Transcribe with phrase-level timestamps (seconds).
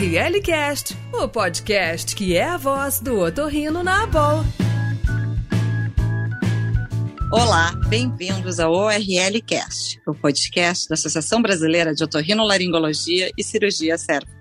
[0.00, 4.42] ORLcast, o podcast que é a voz do otorrino na Abol.
[7.30, 13.96] Olá, bem-vindos ao ORLcast, o podcast da Associação Brasileira de Otorrinolaringologia e Cirurgia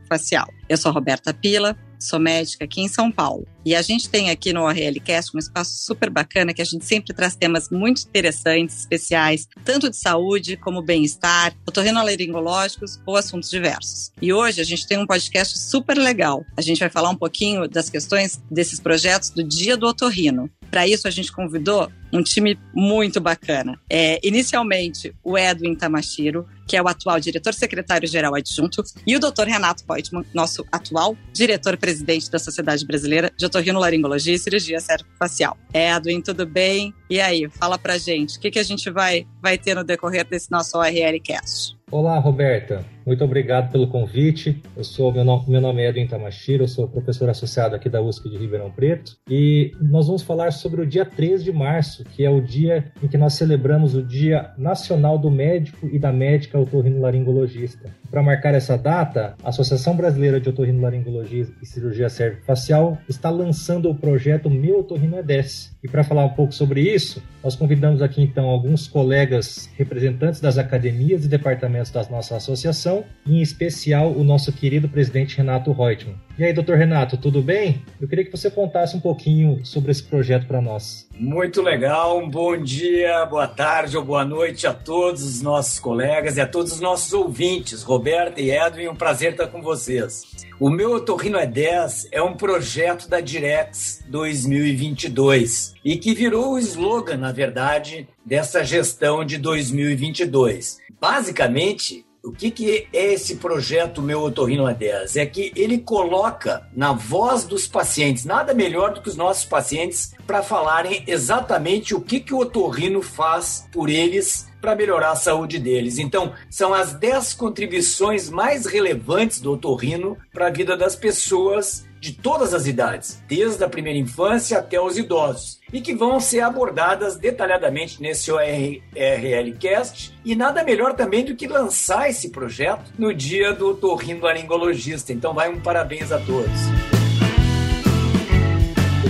[0.07, 0.47] Facial.
[0.69, 3.47] Eu sou Roberta Pila, sou médica aqui em São Paulo.
[3.65, 7.13] E a gente tem aqui no ORLcast um espaço super bacana que a gente sempre
[7.13, 14.11] traz temas muito interessantes, especiais, tanto de saúde como bem-estar, otorrinolaringológicos ou assuntos diversos.
[14.21, 16.43] E hoje a gente tem um podcast super legal.
[16.57, 20.49] A gente vai falar um pouquinho das questões desses projetos do Dia do Otorrino.
[20.69, 23.79] Para isso, a gente convidou um time muito bacana.
[23.89, 29.45] É, inicialmente, o Edwin Tamashiro, que é o atual diretor-secretário-geral adjunto, e o Dr.
[29.47, 34.77] Renato Poitman, nosso atual diretor-presidente da Sociedade Brasileira de Otorrinolaringologia e Cirurgia
[35.17, 35.57] Facial.
[35.73, 36.93] Edwin, tudo bem?
[37.09, 40.27] E aí, fala pra gente, o que, que a gente vai, vai ter no decorrer
[40.27, 41.78] desse nosso ORL Cast?
[41.91, 42.85] Olá, Roberta.
[43.03, 44.61] Muito obrigado pelo convite.
[44.77, 47.99] Eu sou meu nome, meu nome é Edwin Tamashiro, eu sou professor associado aqui da
[47.99, 52.23] USP de Ribeirão Preto e nós vamos falar sobre o dia 3 de março, que
[52.23, 56.59] é o dia em que nós celebramos o Dia Nacional do Médico e da Médica
[56.59, 57.89] Otorrinolaringologista.
[58.11, 62.07] Para marcar essa data, a Associação Brasileira de Otorrinolaringologia e Cirurgia
[62.45, 65.77] Facial está lançando o projeto Meu Otorrino é 10.
[65.83, 70.57] E para falar um pouco sobre isso, nós convidamos aqui então alguns colegas representantes das
[70.57, 76.15] academias e departamentos da nossa associação, em especial o nosso querido presidente Renato Reutemann.
[76.37, 77.81] E aí, doutor Renato, tudo bem?
[77.99, 81.07] Eu queria que você contasse um pouquinho sobre esse projeto para nós.
[81.13, 86.37] Muito legal, um bom dia, boa tarde ou boa noite a todos os nossos colegas
[86.37, 87.83] e a todos os nossos ouvintes.
[87.83, 90.23] Roberta e Edwin, um prazer estar com vocês.
[90.59, 96.59] O meu Otorrino é 10 é um projeto da Direx 2022 e que virou o
[96.59, 100.79] slogan, na verdade, dessa gestão de 2022.
[100.99, 105.15] Basicamente, o que, que é esse projeto Meu Otorrino a 10?
[105.15, 110.15] É que ele coloca na voz dos pacientes, nada melhor do que os nossos pacientes,
[110.25, 115.59] para falarem exatamente o que, que o otorrino faz por eles para melhorar a saúde
[115.59, 115.99] deles.
[115.99, 122.13] Então, são as 10 contribuições mais relevantes do otorrino para a vida das pessoas de
[122.13, 127.17] todas as idades, desde a primeira infância até os idosos, e que vão ser abordadas
[127.17, 130.17] detalhadamente nesse ORLcast.
[130.23, 135.11] E nada melhor também do que lançar esse projeto no dia do otorrinolaringologista.
[135.11, 136.49] Então, vai um parabéns a todos.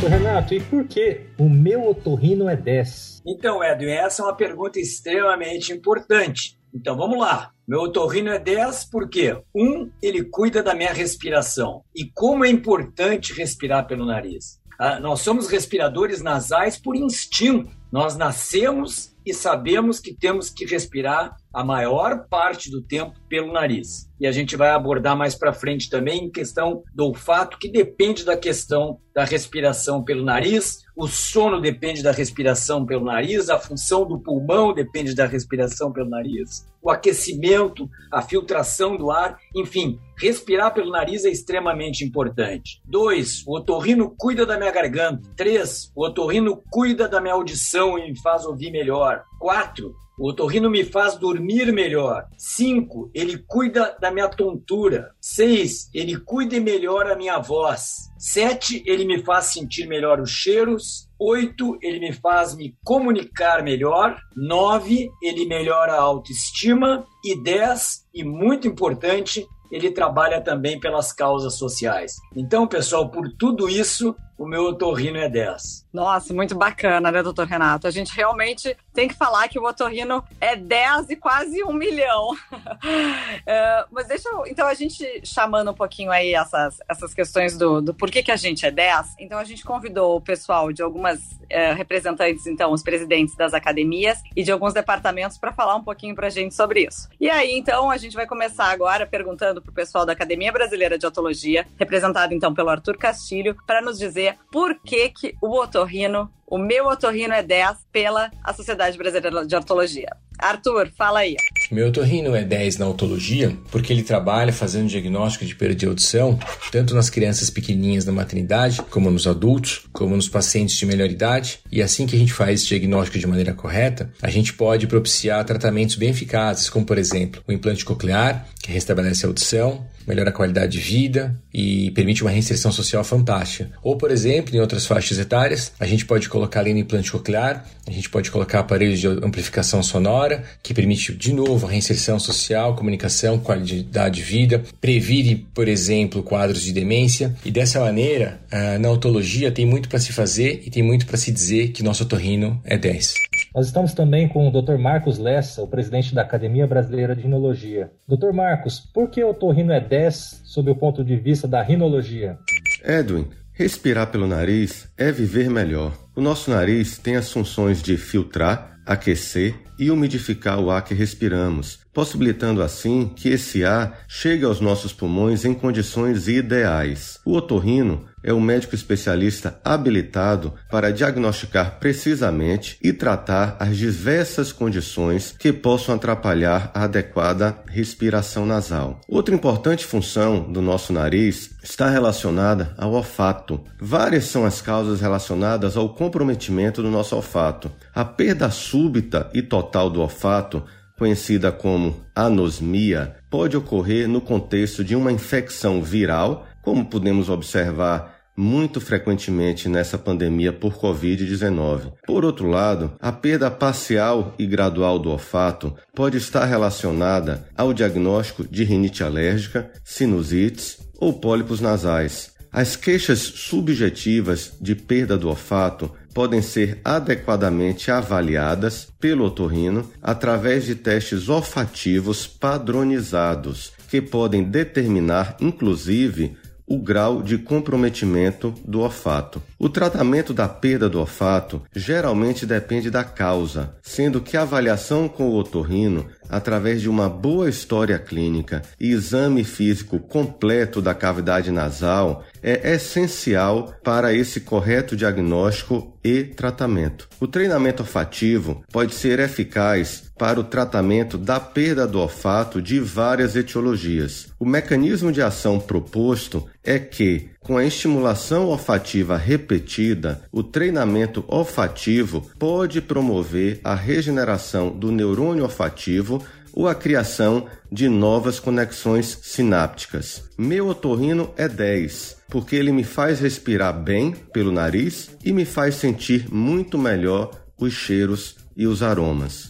[0.08, 3.22] Renato, e por que o meu otorrino é 10?
[3.28, 6.58] Então, Edwin, essa é uma pergunta extremamente importante.
[6.74, 7.52] Então vamos lá.
[7.70, 11.84] Meu otorrino é 10 porque, um, ele cuida da minha respiração.
[11.96, 14.60] E como é importante respirar pelo nariz.
[14.80, 17.70] Ah, nós somos respiradores nasais por instinto.
[17.92, 24.10] Nós nascemos e sabemos que temos que respirar a maior parte do tempo pelo nariz.
[24.20, 28.26] E a gente vai abordar mais para frente também em questão do olfato, que depende
[28.26, 34.08] da questão da respiração pelo nariz, o sono depende da respiração pelo nariz, a função
[34.08, 40.74] do pulmão depende da respiração pelo nariz, o aquecimento, a filtração do ar, enfim, respirar
[40.74, 42.82] pelo nariz é extremamente importante.
[42.86, 45.30] Dois, o otorrino cuida da minha garganta.
[45.36, 49.24] Três, o otorrino cuida da minha audição e me faz ouvir melhor.
[49.40, 52.28] Quatro, o otorrino me faz dormir melhor.
[52.38, 53.10] 5.
[53.14, 55.16] Ele cuida da minha tontura.
[55.22, 55.90] 6.
[55.94, 58.10] Ele cuida e melhora a minha voz.
[58.18, 58.84] 7.
[58.86, 61.08] Ele me faz sentir melhor os cheiros.
[61.18, 61.80] 8.
[61.82, 64.20] Ele me faz me comunicar melhor.
[64.36, 65.10] 9.
[65.24, 67.08] Ele melhora a autoestima.
[67.24, 68.06] E 10.
[68.14, 72.16] E muito importante, ele trabalha também pelas causas sociais.
[72.36, 75.86] Então, pessoal, por tudo isso, o meu otorrino é 10.
[75.92, 77.86] Nossa, muito bacana, né, doutor Renato?
[77.86, 82.30] A gente realmente tem que falar que o otorrino é 10 e quase um milhão.
[83.46, 84.46] é, mas deixa eu.
[84.48, 88.38] Então, a gente chamando um pouquinho aí essas, essas questões do, do porquê que a
[88.38, 92.82] gente é 10, então a gente convidou o pessoal de algumas é, representantes, então, os
[92.82, 96.88] presidentes das academias e de alguns departamentos para falar um pouquinho para a gente sobre
[96.88, 97.10] isso.
[97.20, 100.98] E aí, então, a gente vai começar agora perguntando para o pessoal da Academia Brasileira
[100.98, 106.32] de Otologia, representado então pelo Arthur Castilho, para nos dizer por que, que o otorrino,
[106.50, 110.10] o meu otorrino é 10 pela a Sociedade Brasileira de Ortologia.
[110.40, 111.36] Arthur, fala aí.
[111.70, 116.40] Meu otorrino é 10 na otologia porque ele trabalha fazendo diagnóstico de perda de audição,
[116.72, 121.60] tanto nas crianças pequenininhas da maternidade, como nos adultos, como nos pacientes de melhor idade.
[121.70, 125.44] E assim que a gente faz esse diagnóstico de maneira correta, a gente pode propiciar
[125.44, 130.34] tratamentos bem eficazes, como por exemplo o implante coclear, que restabelece a audição, melhora a
[130.34, 133.72] qualidade de vida e permite uma reinserção social fantástica.
[133.84, 137.66] Ou, por exemplo, em outras faixas etárias, a gente pode colocar ali no implante coclear,
[137.86, 142.76] a gente pode colocar aparelhos de amplificação sonora que permite de novo a reinserção social,
[142.76, 148.90] comunicação, qualidade de vida, previne, por exemplo, quadros de demência e dessa maneira, ah, na
[148.90, 152.62] otologia tem muito para se fazer e tem muito para se dizer que nosso otorrino
[152.64, 153.14] é 10.
[153.54, 154.78] Nós estamos também com o Dr.
[154.78, 157.92] Marcos Lessa, o presidente da Academia Brasileira de Rinologia.
[158.08, 158.32] Dr.
[158.32, 162.38] Marcos, por que o otorrino é 10 sob o ponto de vista da rinologia?
[162.86, 163.28] Edwin,
[163.60, 165.92] respirar pelo nariz é viver melhor.
[166.16, 171.80] O nosso nariz tem as funções de filtrar, aquecer e umidificar o ar que respiramos,
[171.94, 177.20] possibilitando assim que esse ar chegue aos nossos pulmões em condições ideais.
[177.26, 185.34] O otorrino é o médico especialista habilitado para diagnosticar precisamente e tratar as diversas condições
[185.40, 189.00] que possam atrapalhar a adequada respiração nasal.
[189.08, 193.62] Outra importante função do nosso nariz está relacionada ao olfato.
[193.80, 197.72] Várias são as causas relacionadas ao comprometimento do nosso olfato.
[197.96, 200.64] A perda súbita e total do olfato
[200.98, 208.80] conhecida como anosmia, pode ocorrer no contexto de uma infecção viral como podemos observar muito
[208.80, 211.94] frequentemente nessa pandemia por Covid-19.
[212.06, 218.48] Por outro lado, a perda parcial e gradual do olfato pode estar relacionada ao diagnóstico
[218.48, 222.32] de rinite alérgica, sinusites ou pólipos nasais.
[222.52, 230.76] As queixas subjetivas de perda do olfato podem ser adequadamente avaliadas pelo otorrino através de
[230.76, 236.38] testes olfativos padronizados, que podem determinar, inclusive,
[236.70, 239.42] o grau de comprometimento do olfato.
[239.58, 245.30] O tratamento da perda do olfato geralmente depende da causa, sendo que a avaliação com
[245.30, 252.24] o otorrino, através de uma boa história clínica e exame físico completo da cavidade nasal,
[252.42, 257.10] é essencial para esse correto diagnóstico e tratamento.
[257.20, 263.36] O treinamento olfativo pode ser eficaz para o tratamento da perda do olfato de várias
[263.36, 264.28] etiologias.
[264.38, 272.30] O mecanismo de ação proposto é que, com a estimulação olfativa repetida, o treinamento olfativo
[272.38, 280.24] pode promover a regeneração do neurônio olfativo ou a criação de novas conexões sinápticas.
[280.38, 285.76] Meu otorrino é 10, porque ele me faz respirar bem pelo nariz e me faz
[285.76, 289.50] sentir muito melhor os cheiros e os aromas.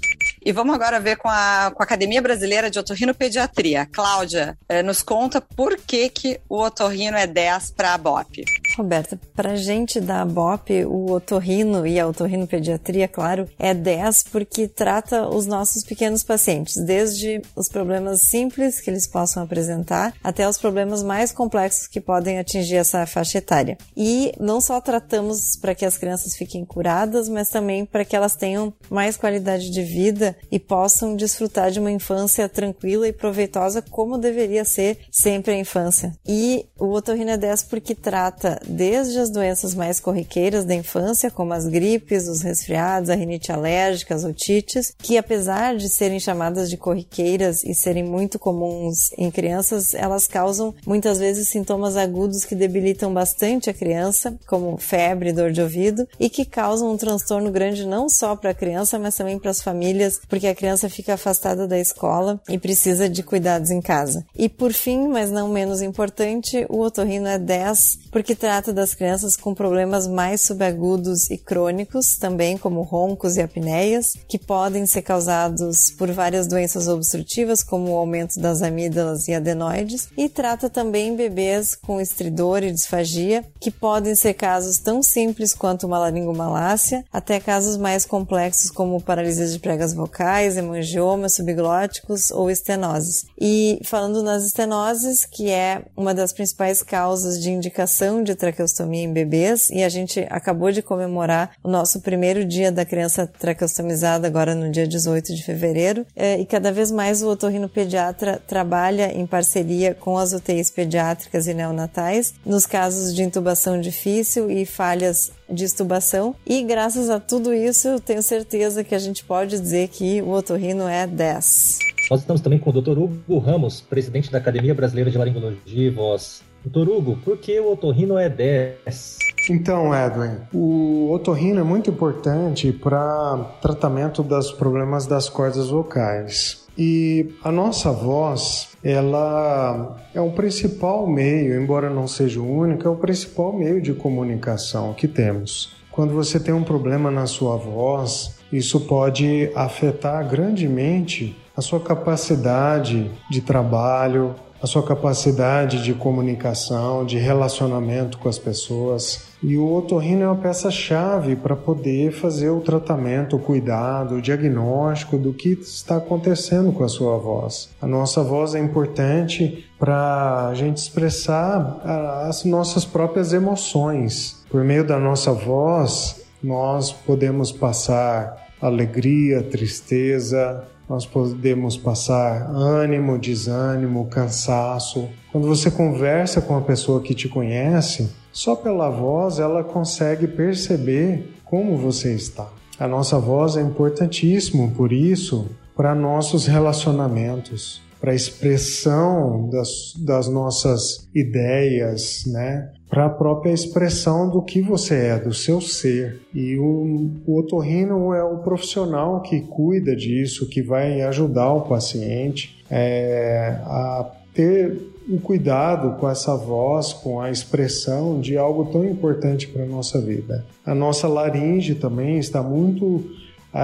[0.50, 3.86] E vamos agora ver com a, com a Academia Brasileira de Otorrinopediatria.
[3.86, 8.44] Cláudia, eh, nos conta por que, que o otorrino é 10 para a BOP.
[8.78, 15.28] Roberta, para gente da BOP, o otorrino e a otorrinopediatria, claro, é 10 porque trata
[15.28, 21.04] os nossos pequenos pacientes, desde os problemas simples que eles possam apresentar até os problemas
[21.04, 23.78] mais complexos que podem atingir essa faixa etária.
[23.96, 28.36] E não só tratamos para que as crianças fiquem curadas, mas também para que elas
[28.36, 34.18] tenham mais qualidade de vida e possam desfrutar de uma infância tranquila e proveitosa como
[34.18, 36.14] deveria ser sempre a infância.
[36.28, 41.54] E o otorrino é 10 porque trata desde as doenças mais corriqueiras da infância, como
[41.54, 46.78] as gripes, os resfriados, a rinite alérgica, as otites, que apesar de serem chamadas de
[46.78, 53.14] corriqueiras e serem muito comuns em crianças, elas causam muitas vezes sintomas agudos que debilitam
[53.14, 58.10] bastante a criança, como febre, dor de ouvido, e que causam um transtorno grande não
[58.10, 61.80] só para a criança, mas também para as famílias, porque a criança fica afastada da
[61.80, 64.26] escola e precisa de cuidados em casa.
[64.36, 69.36] E por fim, mas não menos importante, o otorrino é 10 porque trata das crianças
[69.36, 75.92] com problemas mais subagudos e crônicos, também como roncos e apneias, que podem ser causados
[75.92, 81.76] por várias doenças obstrutivas, como o aumento das amígdalas e adenoides, e trata também bebês
[81.76, 87.78] com estridor e disfagia, que podem ser casos tão simples quanto uma laringomalácia, até casos
[87.78, 93.26] mais complexos como paralisia de pregas vocais, hemangiomas subglóticos ou estenoses.
[93.40, 99.14] E falando nas estenoses, que é uma das principais causas de indicação de traqueostomia em
[99.14, 104.56] bebês e a gente acabou de comemorar o nosso primeiro dia da criança traqueostomizada agora
[104.56, 109.28] no dia 18 de fevereiro é, e cada vez mais o otorrino pediatra trabalha em
[109.28, 115.66] parceria com as UTIs pediátricas e neonatais nos casos de intubação difícil e falhas de
[115.66, 120.22] estubação e graças a tudo isso eu tenho certeza que a gente pode dizer que
[120.22, 121.80] o otorrino é 10.
[122.10, 122.98] Nós estamos também com o Dr.
[122.98, 126.42] Hugo Ramos, presidente da Academia Brasileira de Laringologia e Voz.
[126.64, 129.18] Doutor Hugo, por que o otorrino é 10?
[129.50, 136.68] Então, Edwin, o otorrino é muito importante para tratamento dos problemas das cordas vocais.
[136.78, 142.92] E a nossa voz, ela é o principal meio, embora não seja o único, é
[142.92, 145.76] o principal meio de comunicação que temos.
[145.92, 153.12] Quando você tem um problema na sua voz, isso pode afetar grandemente a sua capacidade
[153.30, 159.30] de trabalho, a sua capacidade de comunicação, de relacionamento com as pessoas.
[159.42, 165.18] E o otorrino é uma peça-chave para poder fazer o tratamento, o cuidado, o diagnóstico
[165.18, 167.70] do que está acontecendo com a sua voz.
[167.82, 171.82] A nossa voz é importante para a gente expressar
[172.28, 174.44] as nossas próprias emoções.
[174.50, 184.08] Por meio da nossa voz, nós podemos passar alegria, tristeza, nós podemos passar ânimo, desânimo,
[184.08, 185.08] cansaço.
[185.32, 191.32] Quando você conversa com a pessoa que te conhece, só pela voz ela consegue perceber
[191.46, 192.48] como você está.
[192.80, 200.28] A nossa voz é importantíssimo, por isso, para nossos relacionamentos, para a expressão das, das
[200.28, 202.72] nossas ideias, né?
[202.90, 206.22] para a própria expressão do que você é, do seu ser.
[206.34, 212.64] E o, o otorrino é o profissional que cuida disso, que vai ajudar o paciente
[212.70, 214.76] é, a ter
[215.08, 219.68] o um cuidado com essa voz, com a expressão de algo tão importante para a
[219.68, 220.46] nossa vida.
[220.66, 223.04] A nossa laringe também está muito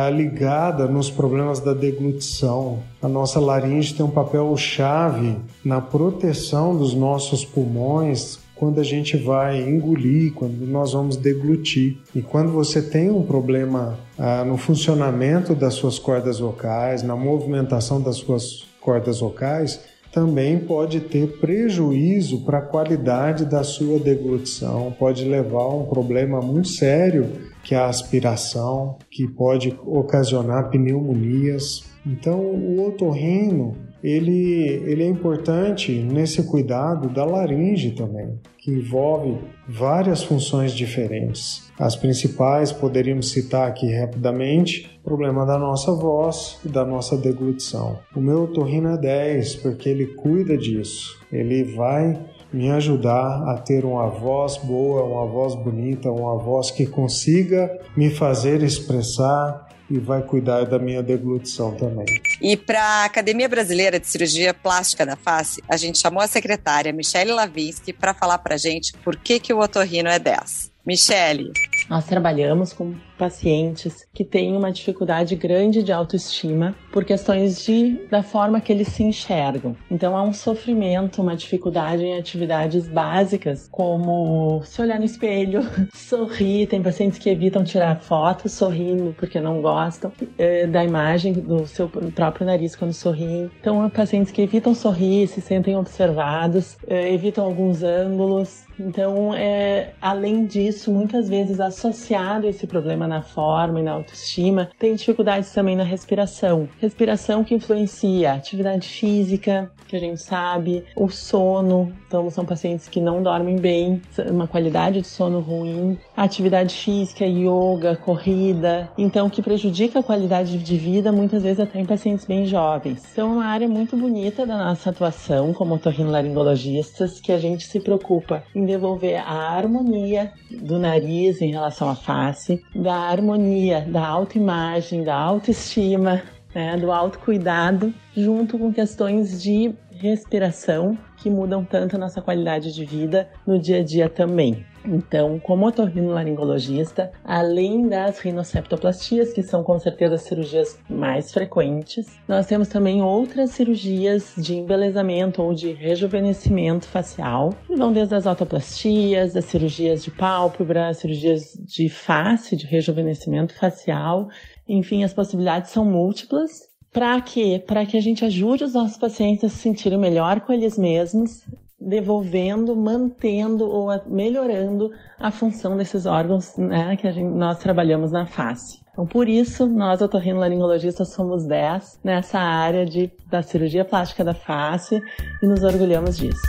[0.09, 2.79] ligada nos problemas da deglutição.
[3.01, 9.17] A nossa laringe tem um papel chave na proteção dos nossos pulmões quando a gente
[9.17, 11.97] vai engolir, quando nós vamos deglutir.
[12.15, 18.01] E quando você tem um problema ah, no funcionamento das suas cordas vocais, na movimentação
[18.01, 25.25] das suas cordas vocais, também pode ter prejuízo para a qualidade da sua deglutição, pode
[25.25, 31.83] levar a um problema muito sério que é a aspiração, que pode ocasionar pneumonias.
[32.05, 39.35] Então, o otorrino ele, ele é importante nesse cuidado da laringe também, que envolve
[39.67, 41.71] várias funções diferentes.
[41.79, 47.97] As principais poderíamos citar aqui rapidamente: problema da nossa voz e da nossa deglutição.
[48.15, 51.19] O meu otorrino é 10 porque ele cuida disso.
[51.31, 52.15] Ele vai
[52.55, 58.09] me ajudar a ter uma voz boa, uma voz bonita, uma voz que consiga me
[58.09, 62.05] fazer expressar e vai cuidar da minha deglutição também.
[62.41, 66.93] E para a Academia Brasileira de Cirurgia Plástica da Face, a gente chamou a secretária
[66.93, 70.71] Michele Lavinsky para falar para gente por que, que o otorrino é 10.
[70.85, 71.51] Michele.
[71.89, 78.23] Nós trabalhamos com pacientes que têm uma dificuldade grande de autoestima por questões de, da
[78.23, 79.75] forma que eles se enxergam.
[79.89, 85.61] Então há um sofrimento, uma dificuldade em atividades básicas, como se olhar no espelho,
[85.93, 86.67] sorrir.
[86.67, 91.89] Tem pacientes que evitam tirar fotos sorrindo porque não gostam eh, da imagem do seu
[91.89, 93.49] próprio nariz quando sorriem.
[93.59, 99.93] Então há pacientes que evitam sorrir, se sentem observados, eh, evitam alguns ângulos, então, é,
[100.01, 105.51] além disso, muitas vezes associado a esse problema na forma e na autoestima, tem dificuldades
[105.51, 106.67] também na respiração.
[106.79, 111.93] Respiração que influencia a atividade física, que a gente sabe, o sono.
[112.07, 117.95] Então, são pacientes que não dormem bem, uma qualidade de sono ruim, atividade física, yoga,
[117.95, 123.03] corrida, então que prejudica a qualidade de vida, muitas vezes até em pacientes bem jovens.
[123.11, 127.79] Então, é uma área muito bonita da nossa atuação como otorrinolaringologistas, que a gente se
[127.79, 135.03] preocupa em devolver a harmonia do nariz em relação à face, da harmonia, da autoimagem,
[135.03, 142.21] da autoestima, né, do autocuidado, junto com questões de respiração que mudam tanto a nossa
[142.21, 144.65] qualidade de vida no dia a dia também.
[144.87, 152.45] Então, como otorrinolaringologista, além das rinoceptoplastias, que são com certeza as cirurgias mais frequentes, nós
[152.45, 159.35] temos também outras cirurgias de embelezamento ou de rejuvenescimento facial, que vão desde as autoplastias,
[159.35, 164.29] as cirurgias de pálpebra, cirurgias de face, de rejuvenescimento facial,
[164.67, 166.75] enfim, as possibilidades são múltiplas.
[166.91, 167.61] Para quê?
[167.65, 171.43] Para que a gente ajude os nossos pacientes a se sentirem melhor com eles mesmos,
[171.79, 178.79] devolvendo, mantendo ou melhorando a função desses órgãos né, que gente, nós trabalhamos na face.
[178.91, 185.01] Então, por isso, nós, otorrinolaringologistas, somos 10 nessa área de, da cirurgia plástica da face
[185.43, 186.47] e nos orgulhamos disso.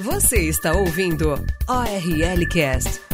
[0.00, 1.30] Você está ouvindo
[1.68, 3.11] ORL Cast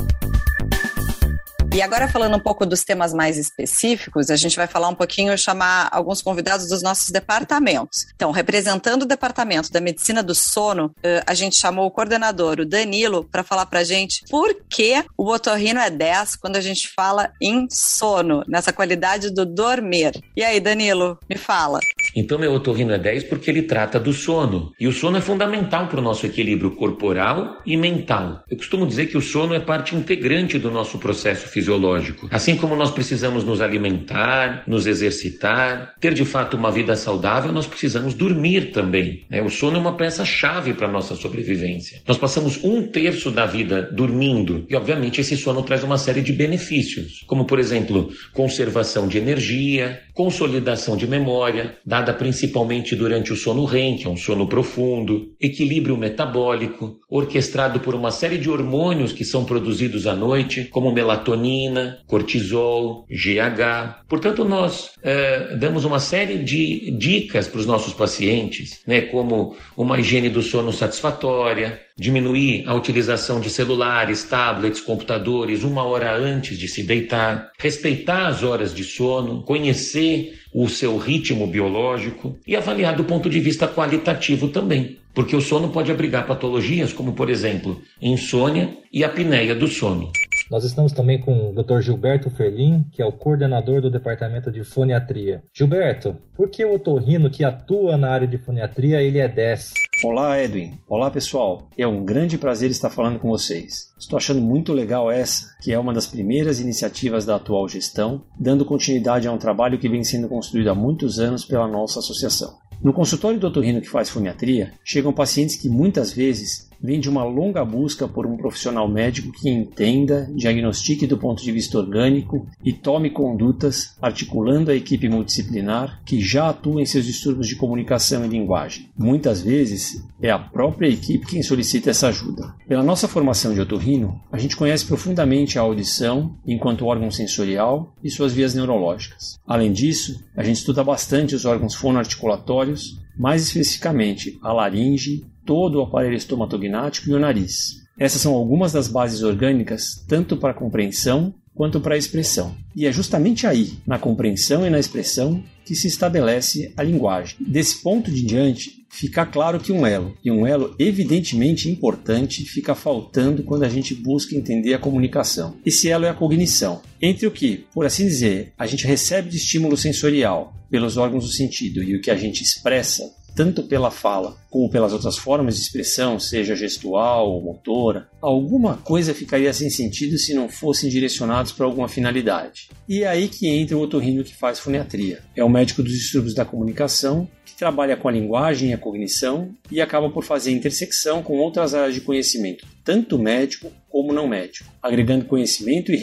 [1.78, 5.38] e agora falando um pouco dos temas mais específicos, a gente vai falar um pouquinho,
[5.38, 8.08] chamar alguns convidados dos nossos departamentos.
[8.16, 12.66] Então, representando o departamento da medicina do sono, eh, a gente chamou o coordenador, o
[12.66, 17.30] Danilo, para falar para gente por que o otorrino é 10 quando a gente fala
[17.40, 20.20] em sono, nessa qualidade do dormir.
[20.37, 21.78] E aí, Danilo, me fala.
[22.15, 24.73] Então, meu otorrino é 10 porque ele trata do sono.
[24.79, 28.43] E o sono é fundamental para o nosso equilíbrio corporal e mental.
[28.50, 32.29] Eu costumo dizer que o sono é parte integrante do nosso processo fisiológico.
[32.31, 37.67] Assim como nós precisamos nos alimentar, nos exercitar, ter de fato uma vida saudável, nós
[37.67, 39.25] precisamos dormir também.
[39.31, 39.43] Né?
[39.43, 42.00] O sono é uma peça-chave para a nossa sobrevivência.
[42.07, 46.33] Nós passamos um terço da vida dormindo e, obviamente, esse sono traz uma série de
[46.33, 51.77] benefícios, como, por exemplo, conservação de energia, consolidação de memória,
[52.12, 58.11] principalmente durante o sono REM, que é um sono profundo, equilíbrio metabólico, orquestrado por uma
[58.11, 64.05] série de hormônios que são produzidos à noite, como melatonina, cortisol, GH.
[64.09, 69.99] Portanto, nós é, damos uma série de dicas para os nossos pacientes, né, como uma
[69.99, 76.69] higiene do sono satisfatória, diminuir a utilização de celulares, tablets, computadores uma hora antes de
[76.69, 83.05] se deitar, respeitar as horas de sono, conhecer o seu ritmo biológico e avaliar do
[83.05, 84.99] ponto de vista qualitativo também.
[85.12, 90.12] Porque o sono pode abrigar patologias como, por exemplo, insônia e apneia do sono.
[90.50, 91.81] Nós estamos também com o Dr.
[91.81, 95.43] Gilberto Ferlin, que é o coordenador do Departamento de Foniatria.
[95.52, 99.75] Gilberto, por que o otorrino que atua na área de foniatria ele é 10?
[100.02, 100.78] Olá, Edwin.
[100.88, 101.69] Olá, pessoal.
[101.76, 103.93] É um grande prazer estar falando com vocês.
[103.99, 108.64] Estou achando muito legal essa, que é uma das primeiras iniciativas da atual gestão, dando
[108.64, 112.57] continuidade a um trabalho que vem sendo construído há muitos anos pela nossa associação.
[112.83, 117.25] No consultório do otorrino que faz foniatria, chegam pacientes que muitas vezes vem de uma
[117.25, 122.73] longa busca por um profissional médico que entenda, diagnostique do ponto de vista orgânico e
[122.73, 128.28] tome condutas, articulando a equipe multidisciplinar que já atua em seus distúrbios de comunicação e
[128.28, 128.88] linguagem.
[128.97, 132.54] Muitas vezes é a própria equipe quem solicita essa ajuda.
[132.66, 138.11] Pela nossa formação de otorrino, a gente conhece profundamente a audição enquanto órgão sensorial e
[138.11, 139.38] suas vias neurológicas.
[139.47, 145.83] Além disso, a gente estuda bastante os órgãos fonoarticulatórios, mais especificamente a laringe, todo o
[145.83, 147.78] aparelho estomatognático e o nariz.
[147.99, 152.55] Essas são algumas das bases orgânicas, tanto para a compreensão quanto para a expressão.
[152.76, 157.37] E é justamente aí, na compreensão e na expressão, que se estabelece a linguagem.
[157.40, 162.75] Desse ponto de diante, fica claro que um elo, e um elo evidentemente importante, fica
[162.75, 165.57] faltando quando a gente busca entender a comunicação.
[165.64, 166.83] Esse elo é a cognição.
[167.01, 171.33] Entre o que, por assim dizer, a gente recebe de estímulo sensorial pelos órgãos do
[171.33, 175.62] sentido e o que a gente expressa tanto pela fala como pelas outras formas de
[175.62, 181.64] expressão, seja gestual ou motora, alguma coisa ficaria sem sentido se não fossem direcionados para
[181.64, 182.68] alguma finalidade.
[182.88, 185.20] E é aí que entra o otorrino que faz foniatria.
[185.37, 189.55] É o médico dos distúrbios da comunicação que trabalha com a linguagem e a cognição
[189.70, 194.70] e acaba por fazer intersecção com outras áreas de conhecimento, tanto médico como não médico,
[194.83, 195.96] agregando conhecimento e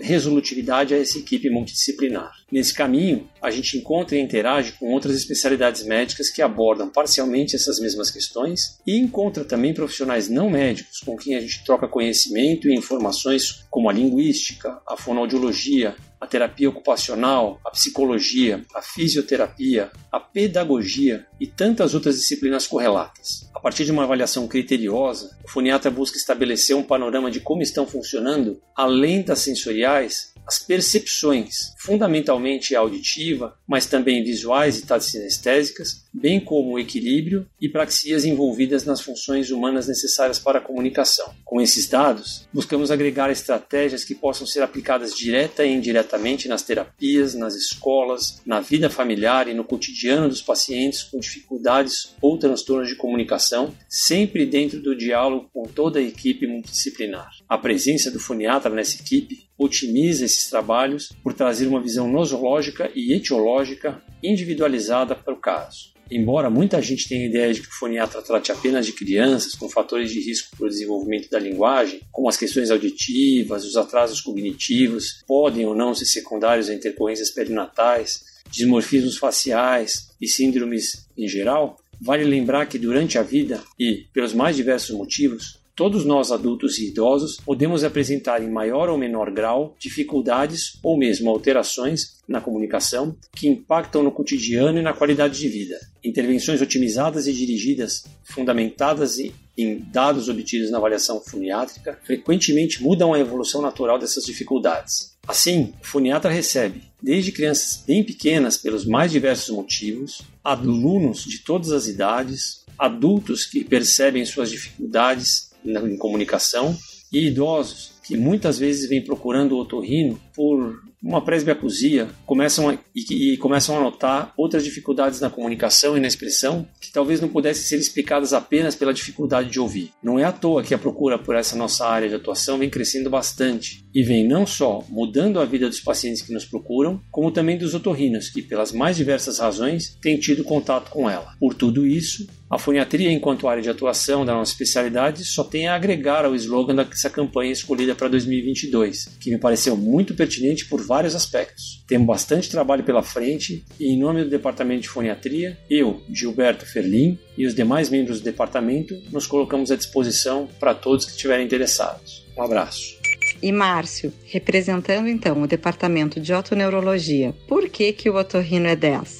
[0.00, 2.32] resolutividade a essa equipe multidisciplinar.
[2.50, 7.78] Nesse caminho, a gente encontra e interage com outras especialidades médicas que abordam parcialmente essas
[7.80, 12.74] mesmas questões e encontra também profissionais não médicos com quem a gente troca conhecimento e
[12.74, 21.26] informações como a linguística, a fonoaudiologia, a terapia ocupacional, a psicologia, a fisioterapia, a pedagogia
[21.40, 23.48] e tantas outras disciplinas correlatas.
[23.54, 27.86] A partir de uma avaliação criteriosa, o foniatra busca estabelecer um panorama de como estão
[27.86, 36.40] funcionando, além das sensoriais, as percepções, fundamentalmente auditiva, mas também visuais e táteis sinestésicas, bem
[36.40, 41.32] como o equilíbrio e praxias envolvidas nas funções humanas necessárias para a comunicação.
[41.44, 47.32] Com esses dados, buscamos agregar estratégias que possam ser aplicadas direta e indiretamente nas terapias,
[47.32, 52.96] nas escolas, na vida familiar e no cotidiano dos pacientes com dificuldades ou transtornos de
[52.96, 57.30] comunicação, sempre dentro do diálogo com toda a equipe multidisciplinar.
[57.48, 63.12] A presença do foniatra nessa equipe otimiza esses trabalhos por trazer uma visão nosológica e
[63.12, 65.90] etiológica individualizada para o caso.
[66.10, 69.68] Embora muita gente tenha a ideia de que o foniatra trate apenas de crianças com
[69.68, 75.22] fatores de risco para o desenvolvimento da linguagem, como as questões auditivas, os atrasos cognitivos,
[75.26, 82.24] podem ou não ser secundários a intercorrências perinatais, dismorfismos faciais e síndromes em geral, vale
[82.24, 87.38] lembrar que durante a vida e pelos mais diversos motivos, Todos nós, adultos e idosos,
[87.38, 94.02] podemos apresentar em maior ou menor grau dificuldades ou mesmo alterações na comunicação que impactam
[94.02, 95.80] no cotidiano e na qualidade de vida.
[96.04, 99.16] Intervenções otimizadas e dirigidas, fundamentadas
[99.56, 105.16] em dados obtidos na avaliação foniátrica, frequentemente mudam a evolução natural dessas dificuldades.
[105.26, 111.72] Assim, o foniatra recebe, desde crianças bem pequenas pelos mais diversos motivos, alunos de todas
[111.72, 116.76] as idades, adultos que percebem suas dificuldades em comunicação
[117.12, 123.32] e idosos que muitas vezes vêm procurando o otorrino por uma presbiacusia, começam a, e,
[123.32, 127.64] e, começam a notar outras dificuldades na comunicação e na expressão que talvez não pudessem
[127.64, 129.92] ser explicadas apenas pela dificuldade de ouvir.
[130.02, 133.08] Não é à toa que a procura por essa nossa área de atuação vem crescendo
[133.08, 137.56] bastante e vem não só mudando a vida dos pacientes que nos procuram, como também
[137.56, 141.34] dos otorrinos que, pelas mais diversas razões, têm tido contato com ela.
[141.38, 145.76] Por tudo isso, a foniatria, enquanto área de atuação da nossa especialidade, só tem a
[145.76, 151.14] agregar ao slogan dessa campanha escolhida para 2022, que me pareceu muito pertinente por vários
[151.14, 151.84] aspectos.
[151.86, 157.16] Temos bastante trabalho pela frente e, em nome do Departamento de Foniatria, eu, Gilberto Ferlin
[157.38, 162.26] e os demais membros do departamento nos colocamos à disposição para todos que estiverem interessados.
[162.36, 162.98] Um abraço.
[163.40, 169.19] E Márcio, representando então o departamento de otoneurologia, por que, que o otorrino é 10?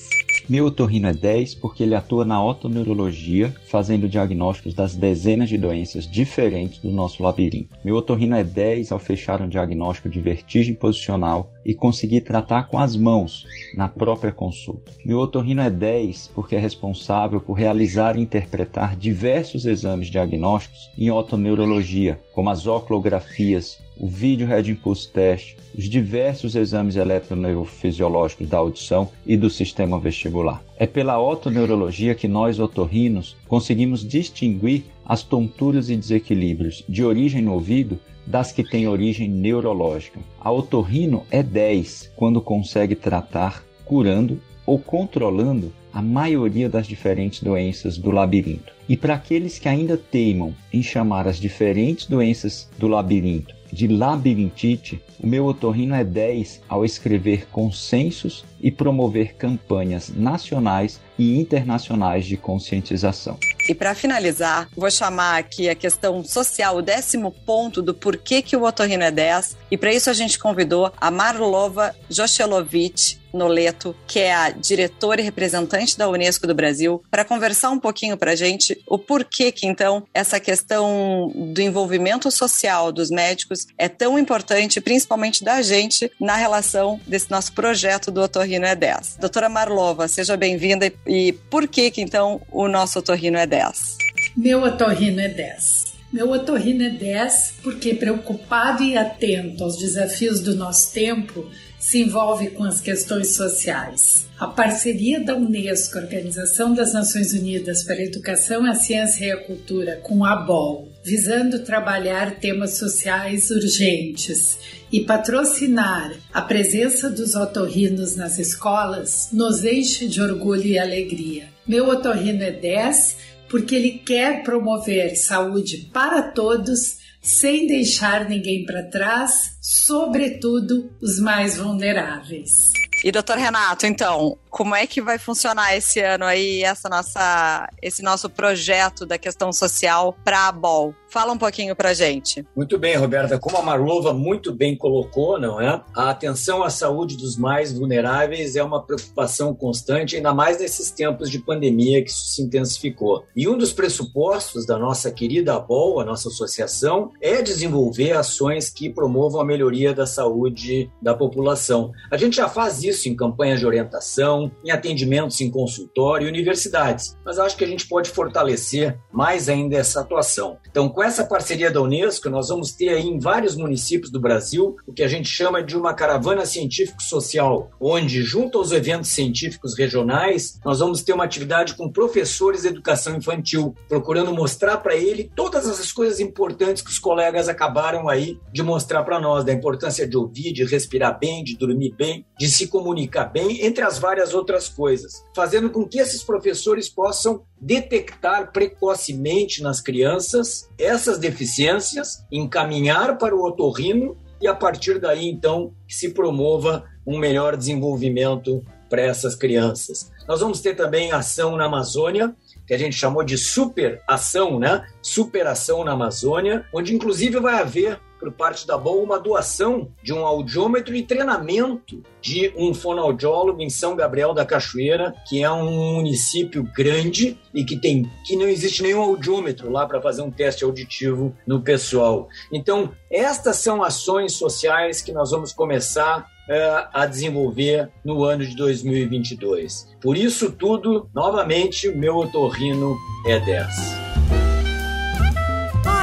[0.50, 6.10] Meu otorrino é 10 porque ele atua na otoneurologia, fazendo diagnósticos das dezenas de doenças
[6.10, 7.78] diferentes do nosso labirinto.
[7.84, 12.80] Meu otorrino é 10 ao fechar um diagnóstico de vertigem posicional e conseguir tratar com
[12.80, 14.90] as mãos na própria consulta.
[15.04, 21.12] Meu otorrino é 10 porque é responsável por realizar e interpretar diversos exames diagnósticos em
[21.12, 29.10] otoneurologia, como as oculografias, o vídeo Red Impulse Test, os diversos exames eletroneurofisiológicos da audição
[29.26, 30.62] e do sistema vestibular.
[30.78, 37.52] É pela otoneurologia que nós, otorrinos, conseguimos distinguir as tonturas e desequilíbrios de origem no
[37.52, 40.18] ouvido das que têm origem neurológica.
[40.40, 47.98] A otorrino é 10 quando consegue tratar curando ou controlando a maioria das diferentes doenças
[47.98, 48.72] do labirinto.
[48.88, 55.02] E para aqueles que ainda teimam em chamar as diferentes doenças do labirinto de labirintite,
[55.20, 62.37] o meu otorrino é 10 ao escrever consensos e promover campanhas nacionais e internacionais de
[62.37, 63.38] conscientização.
[63.68, 68.56] E para finalizar, vou chamar aqui a questão social, o décimo ponto do porquê que
[68.56, 69.56] o otorrino é 10.
[69.70, 75.24] E para isso a gente convidou a Marlova Joselovich Noleto, que é a diretora e
[75.24, 79.66] representante da Unesco do Brasil, para conversar um pouquinho para a gente o porquê que
[79.66, 86.36] então essa questão do envolvimento social dos médicos é tão importante, principalmente da gente, na
[86.36, 89.16] relação desse nosso projeto do Otorrino é 10.
[89.20, 93.96] Doutora Marlova, seja bem-vinda e por que que então o nosso Otorrino é 10?
[94.36, 95.90] Meu Otorrino é 10.
[96.12, 101.48] Meu otorrino é 10 porque, preocupado e atento aos desafios do nosso tempo,
[101.80, 104.28] se envolve com as questões sociais.
[104.38, 109.44] A parceria da Unesco, Organização das Nações Unidas para a Educação, a Ciência e a
[109.44, 114.58] Cultura, com a ABOL, visando trabalhar temas sociais urgentes
[114.92, 121.48] e patrocinar a presença dos otorrinos nas escolas, nos enche de orgulho e alegria.
[121.66, 123.16] Meu otorrino é 10
[123.48, 131.56] porque ele quer promover saúde para todos, sem deixar ninguém para trás, sobretudo os mais
[131.56, 132.72] vulneráveis.
[133.02, 138.02] E doutor Renato, então, como é que vai funcionar esse ano aí essa nossa, esse
[138.02, 140.94] nosso projeto da questão social para a BOL?
[141.11, 142.46] Fala um pouquinho para gente.
[142.55, 143.37] Muito bem, Roberta.
[143.37, 145.83] Como a Marlova muito bem colocou, não é?
[145.92, 151.29] A atenção à saúde dos mais vulneráveis é uma preocupação constante, ainda mais nesses tempos
[151.29, 153.25] de pandemia que isso se intensificou.
[153.35, 158.88] E um dos pressupostos da nossa querida BOL, a nossa associação, é desenvolver ações que
[158.88, 161.90] promovam a melhoria da saúde da população.
[162.09, 167.16] A gente já faz isso em campanhas de orientação, em atendimentos em consultório e universidades,
[167.25, 170.57] mas acho que a gente pode fortalecer mais ainda essa atuação.
[170.70, 174.76] Então, com essa parceria da Unesco, nós vamos ter aí em vários municípios do Brasil
[174.86, 180.60] o que a gente chama de uma caravana científico-social, onde, junto aos eventos científicos regionais,
[180.62, 185.66] nós vamos ter uma atividade com professores de educação infantil, procurando mostrar para ele todas
[185.66, 190.18] essas coisas importantes que os colegas acabaram aí de mostrar para nós, da importância de
[190.18, 194.68] ouvir, de respirar bem, de dormir bem, de se comunicar bem, entre as várias outras
[194.68, 203.37] coisas, fazendo com que esses professores possam detectar precocemente nas crianças essas deficiências, encaminhar para
[203.37, 209.35] o otorrino e a partir daí então que se promova um melhor desenvolvimento para essas
[209.35, 210.11] crianças.
[210.27, 212.35] Nós vamos ter também ação na Amazônia,
[212.66, 214.87] que a gente chamou de super ação, né?
[215.03, 220.26] Superação na Amazônia, onde inclusive vai haver por parte da BOL uma doação de um
[220.26, 226.62] audiômetro e treinamento de um fonoaudiólogo em São Gabriel da Cachoeira, que é um município
[226.76, 231.35] grande e que tem que não existe nenhum audiômetro lá para fazer um teste auditivo
[231.46, 232.28] no pessoal.
[232.52, 238.54] Então, estas são ações sociais que nós vamos começar uh, a desenvolver no ano de
[238.54, 239.88] 2022.
[240.00, 244.10] Por isso tudo, novamente, meu otorrino é 10.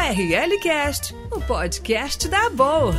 [0.10, 2.94] RLCast, o podcast da Boa.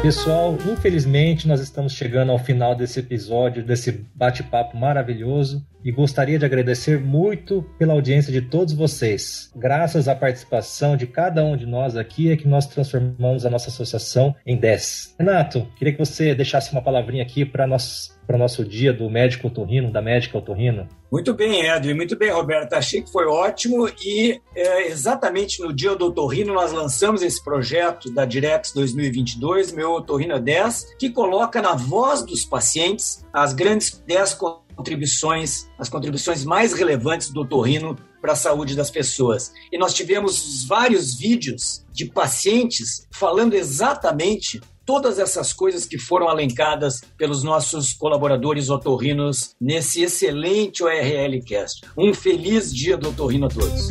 [0.00, 6.44] Pessoal, infelizmente nós estamos chegando ao final desse episódio, desse bate-papo maravilhoso e gostaria de
[6.44, 9.50] agradecer muito pela audiência de todos vocês.
[9.54, 13.68] Graças à participação de cada um de nós aqui é que nós transformamos a nossa
[13.68, 15.16] associação em 10.
[15.18, 19.10] Renato, queria que você deixasse uma palavrinha aqui para nós para o nosso dia do
[19.10, 20.88] médico otorrino, da médica otorrino?
[21.12, 22.72] Muito bem, Edwin, muito bem, Roberto.
[22.72, 28.10] Achei que foi ótimo e é, exatamente no dia do otorrino nós lançamos esse projeto
[28.12, 34.34] da Direx 2022, Meu Otorrino 10, que coloca na voz dos pacientes as grandes 10
[34.74, 39.52] contribuições, as contribuições mais relevantes do otorrino para a saúde das pessoas.
[39.70, 47.00] E nós tivemos vários vídeos de pacientes falando exatamente todas essas coisas que foram alencadas
[47.16, 51.82] pelos nossos colaboradores otorrinos nesse excelente ORL Cast.
[51.96, 53.88] Um feliz dia do otorrino a todos.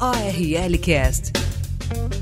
[0.00, 1.32] ORL Cast.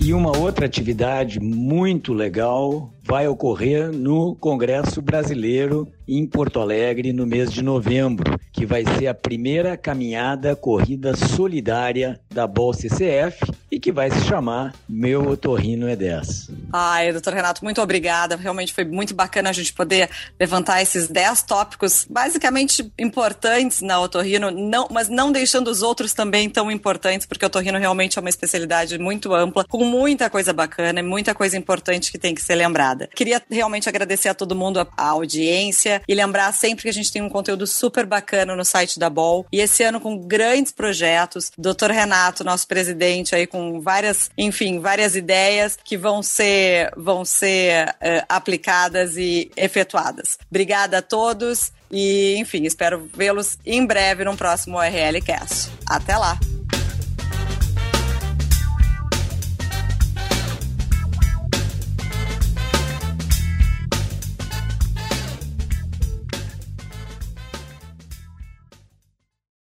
[0.00, 7.26] E uma outra atividade muito legal vai ocorrer no Congresso Brasileiro em Porto Alegre no
[7.26, 13.80] mês de novembro, que vai ser a primeira caminhada corrida solidária da Bolsa CF e
[13.80, 16.50] que vai se chamar Meu Otorrino é 10.
[16.72, 18.36] Ai, doutor Renato, muito obrigada.
[18.36, 24.50] Realmente foi muito bacana a gente poder levantar esses 10 tópicos basicamente importantes na otorrino,
[24.50, 28.28] não, mas não deixando os outros também tão importantes, porque o otorrino realmente é uma
[28.28, 32.54] especialidade muito ampla, com muita coisa bacana e muita coisa importante que tem que ser
[32.54, 33.08] lembrada.
[33.14, 37.22] Queria realmente agradecer a todo mundo, a audiência, e lembrar sempre que a gente tem
[37.22, 39.46] um conteúdo super bacana no site da Bol.
[39.52, 41.50] E esse ano com grandes projetos.
[41.56, 47.88] Doutor Renato, nosso presidente, aí com várias, enfim, várias ideias que vão ser, vão ser
[47.88, 50.38] uh, aplicadas e efetuadas.
[50.50, 55.70] Obrigada a todos e, enfim, espero vê-los em breve no próximo ORL Cast.
[55.86, 56.38] Até lá!